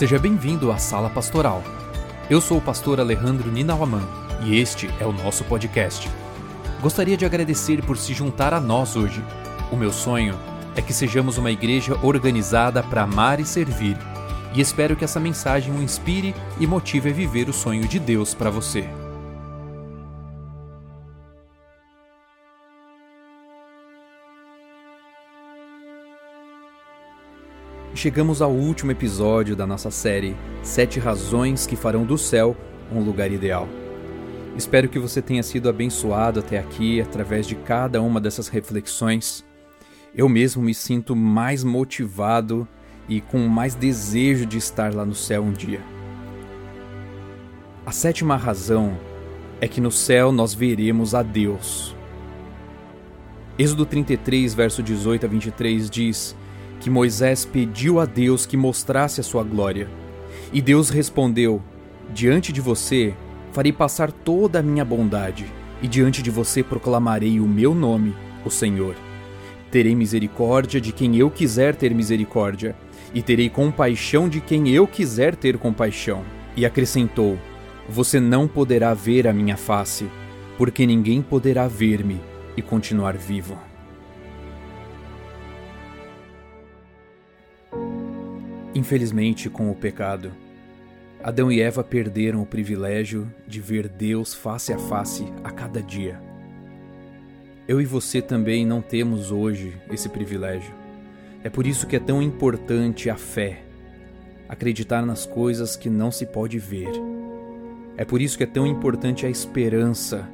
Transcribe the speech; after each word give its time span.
Seja 0.00 0.18
bem-vindo 0.18 0.72
à 0.72 0.78
Sala 0.78 1.10
Pastoral. 1.10 1.62
Eu 2.30 2.40
sou 2.40 2.56
o 2.56 2.60
pastor 2.62 2.98
Alejandro 2.98 3.52
Ninauaman 3.52 4.00
e 4.42 4.58
este 4.58 4.88
é 4.98 5.04
o 5.04 5.12
nosso 5.12 5.44
podcast. 5.44 6.08
Gostaria 6.80 7.18
de 7.18 7.26
agradecer 7.26 7.84
por 7.84 7.98
se 7.98 8.14
juntar 8.14 8.54
a 8.54 8.60
nós 8.60 8.96
hoje. 8.96 9.22
O 9.70 9.76
meu 9.76 9.92
sonho 9.92 10.34
é 10.74 10.80
que 10.80 10.94
sejamos 10.94 11.36
uma 11.36 11.50
igreja 11.50 11.98
organizada 12.02 12.82
para 12.82 13.02
amar 13.02 13.40
e 13.40 13.44
servir, 13.44 13.94
e 14.54 14.62
espero 14.62 14.96
que 14.96 15.04
essa 15.04 15.20
mensagem 15.20 15.70
o 15.70 15.82
inspire 15.82 16.34
e 16.58 16.66
motive 16.66 17.10
a 17.10 17.12
viver 17.12 17.50
o 17.50 17.52
sonho 17.52 17.86
de 17.86 17.98
Deus 17.98 18.32
para 18.32 18.48
você. 18.48 18.88
Chegamos 27.94 28.40
ao 28.40 28.52
último 28.52 28.92
episódio 28.92 29.56
da 29.56 29.66
nossa 29.66 29.90
série 29.90 30.36
Sete 30.62 31.00
Razões 31.00 31.66
que 31.66 31.74
Farão 31.74 32.04
do 32.04 32.16
Céu 32.16 32.56
um 32.90 33.00
Lugar 33.00 33.30
Ideal. 33.32 33.68
Espero 34.56 34.88
que 34.88 34.98
você 34.98 35.20
tenha 35.20 35.42
sido 35.42 35.68
abençoado 35.68 36.38
até 36.38 36.58
aqui 36.58 37.00
através 37.00 37.46
de 37.46 37.56
cada 37.56 38.00
uma 38.00 38.20
dessas 38.20 38.46
reflexões. 38.46 39.44
Eu 40.14 40.28
mesmo 40.28 40.62
me 40.62 40.72
sinto 40.72 41.16
mais 41.16 41.64
motivado 41.64 42.66
e 43.08 43.20
com 43.20 43.38
mais 43.48 43.74
desejo 43.74 44.46
de 44.46 44.56
estar 44.56 44.94
lá 44.94 45.04
no 45.04 45.14
céu 45.14 45.42
um 45.42 45.52
dia. 45.52 45.80
A 47.84 47.90
sétima 47.90 48.36
razão 48.36 48.96
é 49.60 49.66
que 49.66 49.80
no 49.80 49.90
céu 49.90 50.30
nós 50.30 50.54
veremos 50.54 51.12
a 51.12 51.24
Deus. 51.24 51.94
Êxodo 53.58 53.84
33, 53.84 54.54
verso 54.54 54.80
18 54.80 55.26
a 55.26 55.28
23 55.28 55.90
diz 55.90 56.36
que 56.80 56.90
Moisés 56.90 57.44
pediu 57.44 58.00
a 58.00 58.06
Deus 58.06 58.46
que 58.46 58.56
mostrasse 58.56 59.20
a 59.20 59.22
sua 59.22 59.44
glória. 59.44 59.88
E 60.52 60.60
Deus 60.60 60.90
respondeu: 60.90 61.62
Diante 62.12 62.52
de 62.52 62.60
você 62.60 63.14
farei 63.52 63.72
passar 63.72 64.10
toda 64.10 64.58
a 64.58 64.62
minha 64.62 64.84
bondade, 64.84 65.46
e 65.82 65.86
diante 65.86 66.22
de 66.22 66.30
você 66.30 66.62
proclamarei 66.62 67.38
o 67.38 67.46
meu 67.46 67.74
nome, 67.74 68.14
o 68.44 68.50
Senhor. 68.50 68.96
Terei 69.70 69.94
misericórdia 69.94 70.80
de 70.80 70.92
quem 70.92 71.16
eu 71.16 71.30
quiser 71.30 71.76
ter 71.76 71.94
misericórdia, 71.94 72.74
e 73.14 73.22
terei 73.22 73.48
compaixão 73.48 74.28
de 74.28 74.40
quem 74.40 74.68
eu 74.70 74.86
quiser 74.86 75.36
ter 75.36 75.58
compaixão. 75.58 76.24
E 76.56 76.66
acrescentou: 76.66 77.38
Você 77.88 78.18
não 78.18 78.48
poderá 78.48 78.94
ver 78.94 79.28
a 79.28 79.32
minha 79.32 79.56
face, 79.56 80.08
porque 80.58 80.86
ninguém 80.86 81.22
poderá 81.22 81.68
ver-me 81.68 82.20
e 82.56 82.62
continuar 82.62 83.16
vivo. 83.16 83.69
Infelizmente, 88.80 89.50
com 89.50 89.70
o 89.70 89.74
pecado, 89.74 90.32
Adão 91.22 91.52
e 91.52 91.60
Eva 91.60 91.84
perderam 91.84 92.40
o 92.40 92.46
privilégio 92.46 93.30
de 93.46 93.60
ver 93.60 93.86
Deus 93.86 94.32
face 94.32 94.72
a 94.72 94.78
face 94.78 95.22
a 95.44 95.50
cada 95.50 95.82
dia. 95.82 96.18
Eu 97.68 97.78
e 97.78 97.84
você 97.84 98.22
também 98.22 98.64
não 98.64 98.80
temos 98.80 99.30
hoje 99.30 99.76
esse 99.92 100.08
privilégio. 100.08 100.72
É 101.44 101.50
por 101.50 101.66
isso 101.66 101.86
que 101.86 101.94
é 101.94 102.00
tão 102.00 102.22
importante 102.22 103.10
a 103.10 103.16
fé, 103.16 103.62
acreditar 104.48 105.04
nas 105.04 105.26
coisas 105.26 105.76
que 105.76 105.90
não 105.90 106.10
se 106.10 106.24
pode 106.24 106.58
ver. 106.58 106.90
É 107.98 108.04
por 108.06 108.18
isso 108.22 108.38
que 108.38 108.44
é 108.44 108.46
tão 108.46 108.66
importante 108.66 109.26
a 109.26 109.28
esperança, 109.28 110.26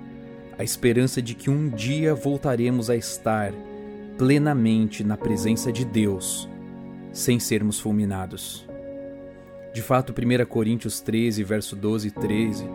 a 0.57 0.63
esperança 0.63 1.21
de 1.21 1.35
que 1.35 1.51
um 1.51 1.69
dia 1.69 2.15
voltaremos 2.15 2.91
a 2.91 2.95
estar 2.95 3.53
plenamente 4.17 5.03
na 5.03 5.17
presença 5.17 5.73
de 5.73 5.85
Deus 5.85 6.49
sem 7.17 7.41
sermos 7.41 7.81
fulminados. 7.81 8.69
De 9.73 9.81
fato, 9.81 10.13
1 10.13 10.45
Coríntios 10.45 11.01
13, 11.01 11.43
verso 11.43 11.75
12 11.75 12.09
e 12.09 12.11
13, 12.11 12.69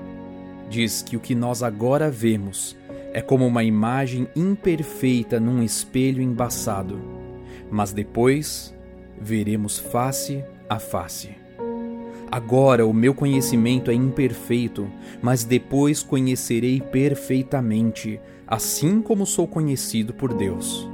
diz 0.67 1.03
que 1.03 1.16
o 1.16 1.20
que 1.20 1.36
nós 1.36 1.61
agora 1.61 2.09
vemos 2.09 2.75
é 3.13 3.22
como 3.22 3.46
uma 3.46 3.63
imagem 3.63 4.28
imperfeita 4.35 5.40
num 5.40 5.62
espelho 5.62 6.24
embaçado, 6.24 7.00
mas 7.69 7.94
depois 7.94 8.75
veremos 9.19 9.78
face 9.78 10.44
a 10.68 10.80
face. 10.80 11.35
Agora 12.31 12.85
o 12.85 12.94
meu 12.94 13.13
conhecimento 13.13 13.91
é 13.91 13.94
imperfeito, 13.94 14.90
mas 15.22 15.44
depois 15.44 16.01
conhecerei 16.01 16.81
perfeitamente, 16.81 18.19
assim 18.47 19.03
como 19.03 19.24
sou 19.25 19.47
conhecido 19.47 20.13
por 20.13 20.34
Deus. 20.34 20.90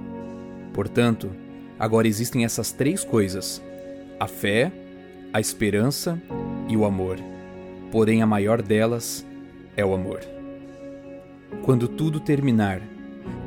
Portanto, 0.73 1.46
Agora 1.79 2.07
existem 2.07 2.43
essas 2.43 2.71
três 2.71 3.03
coisas: 3.03 3.61
a 4.19 4.27
fé, 4.27 4.71
a 5.31 5.39
esperança 5.39 6.19
e 6.67 6.75
o 6.75 6.85
amor. 6.85 7.17
Porém, 7.91 8.21
a 8.21 8.25
maior 8.25 8.61
delas 8.61 9.25
é 9.75 9.85
o 9.85 9.93
amor. 9.93 10.21
Quando 11.63 11.87
tudo 11.87 12.19
terminar, 12.19 12.81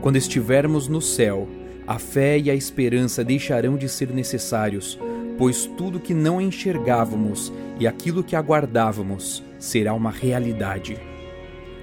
quando 0.01 0.17
estivermos 0.17 0.89
no 0.89 1.01
céu, 1.01 1.49
a 1.87 1.99
fé 1.99 2.39
e 2.39 2.51
a 2.51 2.55
esperança 2.55 3.25
deixarão 3.25 3.77
de 3.77 3.89
ser 3.89 4.11
necessários, 4.11 4.99
pois 5.37 5.67
tudo 5.67 6.01
que 6.01 6.15
não 6.15 6.41
enxergávamos 6.41 7.53
e 7.79 7.87
aquilo 7.87 8.23
que 8.23 8.37
aguardávamos 8.37 9.43
será 9.59 9.93
uma 9.93 10.11
realidade. 10.11 10.97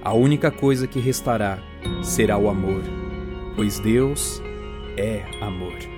A 0.02 0.14
única 0.14 0.50
coisa 0.50 0.86
que 0.86 0.98
restará 0.98 1.58
será 2.02 2.38
o 2.38 2.48
amor, 2.48 2.82
pois 3.56 3.78
Deus 3.78 4.40
é 4.96 5.22
amor. 5.40 5.97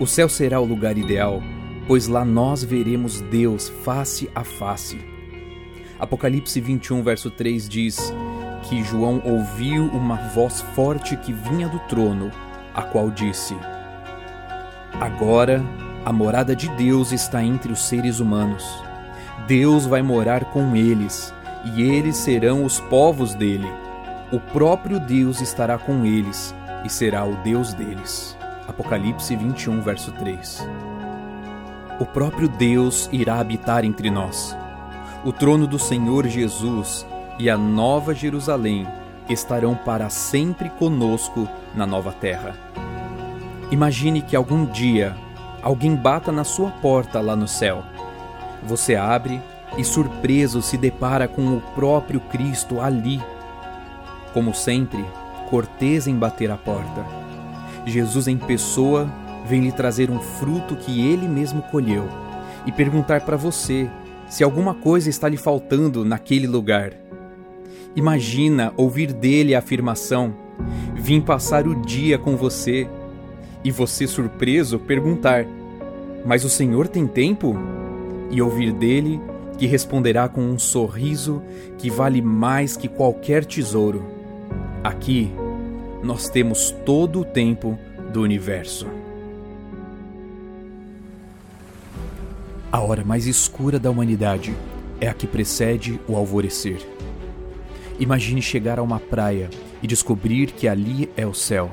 O 0.00 0.06
céu 0.06 0.30
será 0.30 0.58
o 0.58 0.64
lugar 0.64 0.96
ideal, 0.96 1.42
pois 1.86 2.08
lá 2.08 2.24
nós 2.24 2.64
veremos 2.64 3.20
Deus 3.20 3.68
face 3.84 4.30
a 4.34 4.42
face. 4.42 4.98
Apocalipse 5.98 6.58
21, 6.58 7.02
verso 7.02 7.30
3 7.30 7.68
diz 7.68 8.10
que 8.62 8.82
João 8.82 9.20
ouviu 9.22 9.84
uma 9.88 10.16
voz 10.30 10.62
forte 10.74 11.18
que 11.18 11.34
vinha 11.34 11.68
do 11.68 11.78
trono, 11.80 12.30
a 12.72 12.80
qual 12.80 13.10
disse: 13.10 13.54
Agora 14.98 15.62
a 16.02 16.10
morada 16.10 16.56
de 16.56 16.70
Deus 16.76 17.12
está 17.12 17.44
entre 17.44 17.70
os 17.70 17.82
seres 17.82 18.20
humanos. 18.20 18.64
Deus 19.46 19.84
vai 19.84 20.00
morar 20.00 20.46
com 20.46 20.74
eles, 20.74 21.30
e 21.74 21.82
eles 21.82 22.16
serão 22.16 22.64
os 22.64 22.80
povos 22.80 23.34
dele. 23.34 23.68
O 24.32 24.40
próprio 24.40 24.98
Deus 24.98 25.42
estará 25.42 25.76
com 25.76 26.06
eles 26.06 26.54
e 26.86 26.88
será 26.88 27.26
o 27.26 27.36
Deus 27.42 27.74
deles. 27.74 28.39
Apocalipse 28.70 29.34
21, 29.34 29.80
verso 29.80 30.12
3. 30.12 30.64
O 31.98 32.06
próprio 32.06 32.48
Deus 32.48 33.10
irá 33.12 33.40
habitar 33.40 33.84
entre 33.84 34.10
nós. 34.12 34.56
O 35.24 35.32
trono 35.32 35.66
do 35.66 35.76
Senhor 35.76 36.28
Jesus 36.28 37.04
e 37.36 37.50
a 37.50 37.58
nova 37.58 38.14
Jerusalém 38.14 38.86
estarão 39.28 39.74
para 39.74 40.08
sempre 40.08 40.70
conosco 40.70 41.48
na 41.74 41.84
nova 41.84 42.12
terra. 42.12 42.54
Imagine 43.72 44.22
que 44.22 44.36
algum 44.36 44.64
dia 44.64 45.16
alguém 45.60 45.96
bata 45.96 46.30
na 46.30 46.44
sua 46.44 46.70
porta 46.70 47.20
lá 47.20 47.34
no 47.34 47.48
céu. 47.48 47.82
Você 48.62 48.94
abre 48.94 49.42
e, 49.76 49.82
surpreso, 49.82 50.62
se 50.62 50.78
depara 50.78 51.26
com 51.26 51.56
o 51.56 51.60
próprio 51.74 52.20
Cristo 52.20 52.80
ali. 52.80 53.20
Como 54.32 54.54
sempre, 54.54 55.04
cortês 55.50 56.06
em 56.06 56.14
bater 56.14 56.52
a 56.52 56.56
porta 56.56 57.19
Jesus 57.90 58.28
em 58.28 58.36
pessoa 58.36 59.10
vem 59.46 59.62
lhe 59.62 59.72
trazer 59.72 60.10
um 60.10 60.20
fruto 60.20 60.76
que 60.76 61.06
ele 61.06 61.26
mesmo 61.28 61.62
colheu 61.62 62.08
e 62.66 62.72
perguntar 62.72 63.22
para 63.22 63.36
você 63.36 63.88
se 64.28 64.44
alguma 64.44 64.74
coisa 64.74 65.10
está 65.10 65.28
lhe 65.28 65.36
faltando 65.36 66.04
naquele 66.04 66.46
lugar. 66.46 66.92
Imagina 67.96 68.72
ouvir 68.76 69.12
dele 69.12 69.54
a 69.54 69.58
afirmação: 69.58 70.34
Vim 70.94 71.20
passar 71.20 71.66
o 71.66 71.74
dia 71.74 72.18
com 72.18 72.36
você. 72.36 72.88
E 73.64 73.70
você, 73.70 74.06
surpreso, 74.06 74.78
perguntar: 74.78 75.44
Mas 76.24 76.44
o 76.44 76.48
Senhor 76.48 76.86
tem 76.86 77.06
tempo? 77.06 77.56
E 78.30 78.40
ouvir 78.40 78.72
dele 78.72 79.20
que 79.58 79.66
responderá 79.66 80.28
com 80.28 80.40
um 80.40 80.58
sorriso 80.58 81.42
que 81.76 81.90
vale 81.90 82.22
mais 82.22 82.76
que 82.76 82.88
qualquer 82.88 83.44
tesouro. 83.44 84.04
Aqui, 84.82 85.30
nós 86.02 86.28
temos 86.28 86.70
todo 86.86 87.20
o 87.20 87.24
tempo 87.24 87.78
do 88.10 88.22
universo. 88.22 88.86
A 92.70 92.80
hora 92.80 93.04
mais 93.04 93.26
escura 93.26 93.78
da 93.78 93.90
humanidade 93.90 94.54
é 95.00 95.08
a 95.08 95.14
que 95.14 95.26
precede 95.26 96.00
o 96.06 96.16
alvorecer. 96.16 96.78
Imagine 97.98 98.42
chegar 98.42 98.78
a 98.78 98.82
uma 98.82 98.98
praia 98.98 99.48
e 99.82 99.86
descobrir 99.86 100.52
que 100.52 100.68
ali 100.68 101.10
é 101.16 101.26
o 101.26 101.34
céu, 101.34 101.70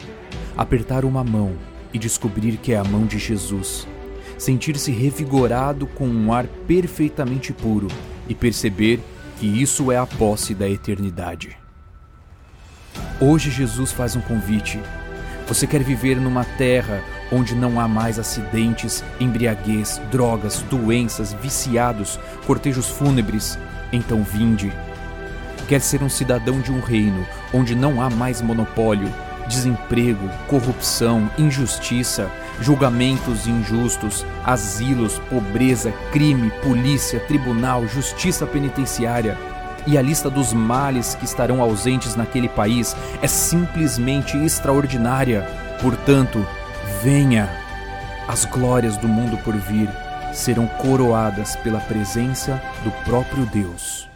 apertar 0.56 1.06
uma 1.06 1.24
mão 1.24 1.54
e 1.94 2.00
descobrir 2.00 2.57
que 2.57 2.74
é 2.74 2.78
a 2.78 2.84
mão 2.84 3.06
de 3.06 3.18
Jesus, 3.18 3.88
sentir-se 4.38 4.92
revigorado 4.92 5.88
com 5.88 6.07
um 6.07 6.31
ar 6.31 6.45
perfeitamente 6.68 7.54
puro 7.54 7.88
e 8.28 8.36
perceber 8.36 9.00
que 9.39 9.45
isso 9.45 9.92
é 9.92 9.98
a 9.98 10.06
posse 10.06 10.54
da 10.54 10.69
eternidade. 10.69 11.57
Hoje 13.19 13.50
Jesus 13.50 13.92
faz 13.92 14.16
um 14.16 14.22
convite. 14.22 14.80
Você 15.47 15.65
quer 15.65 15.81
viver 15.81 16.19
numa 16.19 16.44
terra 16.44 17.01
onde 17.31 17.55
não 17.55 17.79
há 17.79 17.88
mais 17.88 18.19
acidentes, 18.19 19.03
embriaguez, 19.19 20.01
drogas, 20.11 20.61
doenças, 20.63 21.31
viciados, 21.33 22.19
cortejos 22.45 22.89
fúnebres, 22.89 23.57
então 23.91 24.23
vinde. 24.23 24.71
Quer 25.67 25.79
ser 25.79 26.03
um 26.03 26.09
cidadão 26.09 26.59
de 26.59 26.71
um 26.71 26.81
reino 26.81 27.25
onde 27.53 27.75
não 27.75 28.01
há 28.01 28.09
mais 28.09 28.41
monopólio, 28.41 29.09
desemprego, 29.47 30.29
corrupção, 30.47 31.29
injustiça, 31.38 32.29
julgamentos 32.59 33.47
injustos, 33.47 34.25
asilos, 34.43 35.17
pobreza, 35.29 35.93
crime, 36.11 36.51
polícia, 36.61 37.19
tribunal, 37.21 37.88
justiça 37.88 38.45
penitenciária. 38.45 39.38
E 39.88 39.98
a 39.98 40.01
lista 40.01 40.30
dos 40.30 40.51
males 40.51 41.16
que 41.16 41.24
estarão 41.24 41.62
ausentes 41.62 42.13
naquele 42.13 42.50
país 42.50 42.94
é 43.22 43.28
simplesmente 43.28 44.36
extraordinária. 44.38 45.48
Portanto, 45.81 46.45
venha! 47.01 47.50
As 48.28 48.44
glórias 48.44 48.98
do 48.98 49.07
mundo 49.07 49.38
por 49.45 49.56
vir 49.56 49.89
serão 50.34 50.68
coroadas 50.68 51.56
pela 51.56 51.80
presença 51.80 52.62
do 52.84 52.92
próprio 53.06 53.45
Deus. 53.45 54.10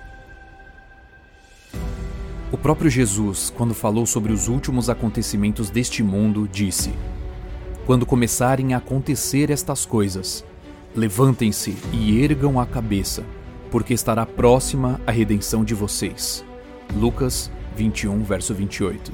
O 2.51 2.57
próprio 2.57 2.89
Jesus, 2.89 3.49
quando 3.55 3.73
falou 3.73 4.05
sobre 4.05 4.33
os 4.33 4.49
últimos 4.49 4.89
acontecimentos 4.89 5.69
deste 5.69 6.03
mundo, 6.03 6.49
disse: 6.51 6.91
Quando 7.85 8.05
começarem 8.05 8.73
a 8.73 8.77
acontecer 8.77 9.49
estas 9.49 9.85
coisas, 9.85 10.43
levantem-se 10.93 11.77
e 11.93 12.21
ergam 12.21 12.59
a 12.59 12.65
cabeça, 12.65 13.23
porque 13.71 13.93
estará 13.93 14.25
próxima 14.25 15.01
a 15.07 15.11
redenção 15.11 15.63
de 15.63 15.73
vocês. 15.73 16.45
Lucas 16.93 17.49
21, 17.75 18.21
verso 18.21 18.53
28. 18.53 19.11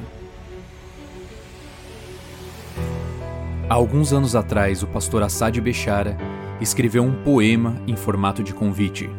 Há 3.70 3.74
alguns 3.74 4.12
anos 4.12 4.36
atrás, 4.36 4.82
o 4.82 4.88
pastor 4.88 5.22
Assad 5.24 5.56
Bechara 5.62 6.18
escreveu 6.60 7.04
um 7.04 7.24
poema 7.24 7.82
em 7.88 7.96
formato 7.96 8.44
de 8.44 8.54
convite. 8.54 9.10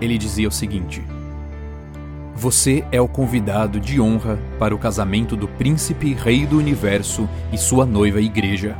Ele 0.00 0.18
dizia 0.18 0.48
o 0.48 0.52
seguinte: 0.52 1.02
você 2.34 2.84
é 2.90 3.00
o 3.00 3.06
convidado 3.06 3.78
de 3.78 4.00
honra 4.00 4.40
para 4.58 4.74
o 4.74 4.78
casamento 4.78 5.36
do 5.36 5.46
príncipe 5.46 6.12
rei 6.14 6.44
do 6.44 6.58
universo 6.58 7.28
e 7.52 7.56
sua 7.56 7.86
noiva 7.86 8.20
igreja. 8.20 8.76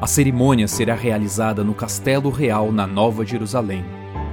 A 0.00 0.06
cerimônia 0.06 0.66
será 0.66 0.94
realizada 0.94 1.62
no 1.62 1.74
Castelo 1.74 2.28
Real 2.28 2.72
na 2.72 2.88
Nova 2.88 3.24
Jerusalém. 3.24 3.84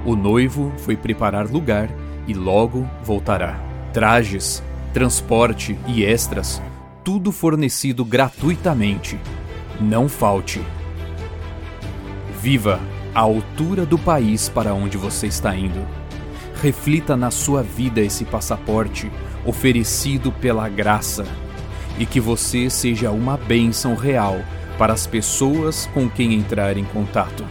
O 0.06 0.16
noivo 0.16 0.72
foi 0.78 0.96
preparar 0.96 1.46
lugar 1.50 1.90
e 2.26 2.32
logo 2.32 2.88
voltará. 3.02 3.60
Trajes, 3.92 4.62
transporte 4.94 5.78
e 5.86 6.02
extras, 6.02 6.62
tudo 7.04 7.30
fornecido 7.30 8.04
gratuitamente. 8.04 9.20
Não 9.78 10.08
falte. 10.08 10.64
Viva 12.40 12.80
a 13.14 13.20
altura 13.20 13.84
do 13.84 13.98
país 13.98 14.48
para 14.48 14.72
onde 14.72 14.96
você 14.96 15.26
está 15.26 15.54
indo 15.54 15.86
reflita 16.62 17.16
na 17.16 17.30
sua 17.30 17.62
vida 17.62 18.00
esse 18.00 18.24
passaporte 18.24 19.10
oferecido 19.44 20.32
pela 20.32 20.68
graça 20.68 21.24
e 21.98 22.04
que 22.04 22.20
você 22.20 22.68
seja 22.68 23.10
uma 23.10 23.36
bênção 23.36 23.94
real 23.94 24.40
para 24.78 24.92
as 24.92 25.06
pessoas 25.06 25.86
com 25.94 26.08
quem 26.08 26.34
entrar 26.34 26.76
em 26.76 26.84
contato. 26.84 27.44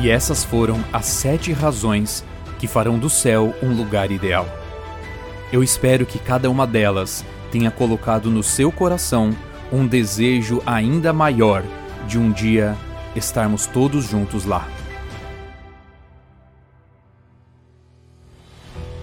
E 0.00 0.08
essas 0.08 0.44
foram 0.44 0.78
as 0.92 1.06
sete 1.06 1.52
razões 1.52 2.24
que 2.58 2.68
farão 2.68 2.98
do 2.98 3.10
céu 3.10 3.54
um 3.62 3.74
lugar 3.74 4.12
ideal. 4.12 4.46
Eu 5.52 5.62
espero 5.62 6.06
que 6.06 6.18
cada 6.18 6.48
uma 6.48 6.66
delas 6.66 7.24
tenha 7.50 7.70
colocado 7.70 8.30
no 8.30 8.42
seu 8.42 8.70
coração 8.70 9.34
um 9.72 9.86
desejo 9.86 10.62
ainda 10.64 11.12
maior 11.12 11.64
de 12.06 12.18
um 12.18 12.30
dia 12.30 12.76
estarmos 13.16 13.66
todos 13.66 14.04
juntos 14.04 14.44
lá. 14.44 14.68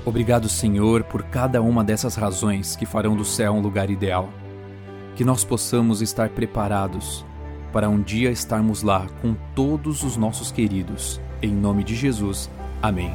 Obrigado, 0.06 0.48
Senhor, 0.48 1.04
por 1.04 1.24
cada 1.24 1.62
uma 1.62 1.84
dessas 1.84 2.16
razões 2.16 2.76
que 2.76 2.86
farão 2.86 3.16
do 3.16 3.26
céu 3.26 3.54
um 3.54 3.60
lugar 3.62 3.90
ideal. 3.90 4.30
Que 5.16 5.26
nós 5.26 5.44
possamos 5.44 6.02
estar 6.02 6.30
preparados 6.30 7.26
para 7.76 7.90
um 7.90 8.02
dia 8.02 8.32
estarmos 8.32 8.84
lá 8.84 9.06
com 9.22 9.36
todos 9.54 10.02
os 10.02 10.16
nossos 10.16 10.50
queridos. 10.50 11.20
Em 11.42 11.54
nome 11.54 11.84
de 11.84 11.94
Jesus. 11.94 12.50
Amém. 12.82 13.14